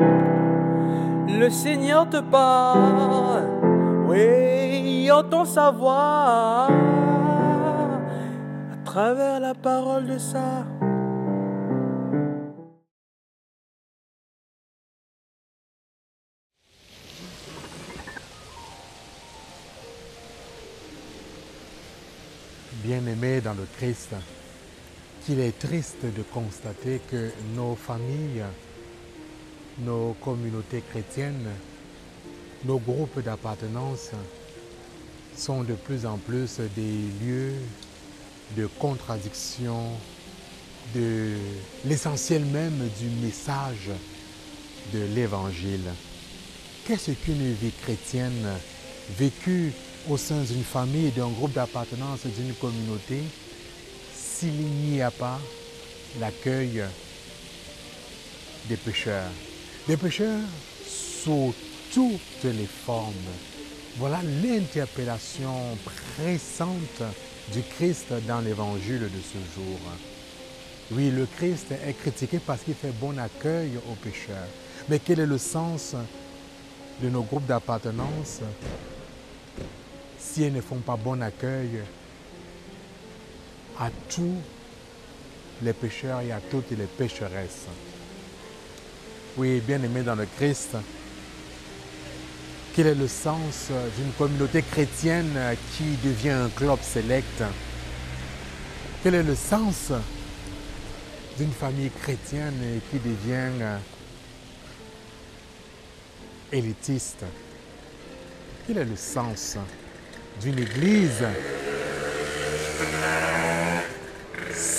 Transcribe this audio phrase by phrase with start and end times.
[0.00, 3.44] Le Seigneur te parle,
[4.06, 6.68] oui, entend sa voix
[8.72, 10.64] à travers la parole de ça.
[22.82, 24.14] Bien-aimé dans le Christ,
[25.24, 28.44] qu'il est triste de constater que nos familles,
[29.78, 31.48] nos communautés chrétiennes,
[32.64, 34.10] nos groupes d'appartenance
[35.36, 37.54] sont de plus en plus des lieux
[38.56, 39.80] de contradiction
[40.94, 41.34] de
[41.84, 43.90] l'essentiel même du message
[44.92, 45.88] de l'Évangile.
[46.84, 48.48] Qu'est-ce qu'une vie chrétienne
[49.18, 49.72] vécue
[50.08, 53.22] au sein d'une famille, d'un groupe d'appartenance, d'une communauté,
[54.14, 55.38] s'il n'y a pas
[56.18, 56.82] l'accueil
[58.68, 59.30] des pécheurs?
[59.90, 60.38] Des pécheurs
[60.86, 61.52] sous
[61.92, 63.12] toutes les formes.
[63.96, 67.02] Voilà l'interpellation pressante
[67.52, 69.80] du Christ dans l'évangile de ce jour.
[70.92, 74.46] Oui, le Christ est critiqué parce qu'il fait bon accueil aux pécheurs.
[74.88, 75.96] Mais quel est le sens
[77.02, 78.42] de nos groupes d'appartenance
[80.20, 81.80] si elles ne font pas bon accueil
[83.76, 84.36] à tous
[85.62, 87.66] les pécheurs et à toutes les pécheresses.
[89.36, 90.76] Oui, bien aimé dans le Christ,
[92.74, 95.38] quel est le sens d'une communauté chrétienne
[95.76, 97.42] qui devient un club select?
[99.02, 99.92] Quel est le sens
[101.38, 103.78] d'une famille chrétienne qui devient
[106.52, 107.24] élitiste?
[108.66, 109.56] Quel est le sens
[110.42, 111.24] d'une église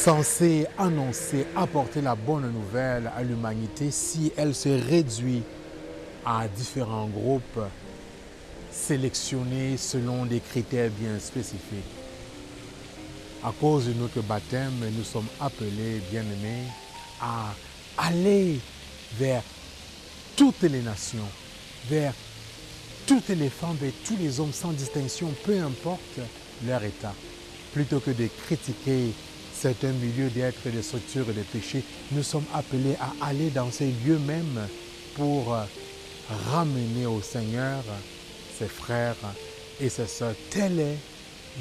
[0.00, 5.42] censée annoncer, apporter la bonne nouvelle à l'humanité si elle se réduit
[6.24, 7.60] à différents groupes
[8.72, 11.84] sélectionnés selon des critères bien spécifiques.
[13.44, 16.64] À cause de notre baptême, nous sommes appelés, bien-aimés,
[17.20, 17.52] à
[17.98, 18.58] aller
[19.18, 19.42] vers
[20.34, 21.28] toutes les nations,
[21.90, 22.14] vers
[23.06, 26.20] toutes les femmes et tous les hommes sans distinction, peu importe
[26.66, 27.12] leur état.
[27.74, 29.12] Plutôt que de critiquer
[29.60, 34.18] certains milieux d'être des structures de péché, nous sommes appelés à aller dans ces lieux
[34.18, 34.66] mêmes
[35.14, 35.54] pour
[36.50, 37.84] ramener au Seigneur
[38.58, 39.16] ses frères
[39.78, 40.34] et ses sœurs.
[40.48, 40.98] Telle est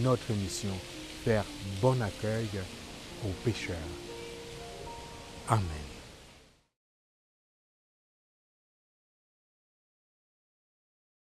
[0.00, 0.74] notre mission,
[1.24, 1.44] faire
[1.82, 2.48] bon accueil
[3.24, 3.76] aux pécheurs.
[5.48, 5.97] Amen.